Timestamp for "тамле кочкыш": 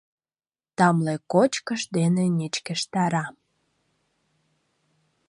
0.77-1.81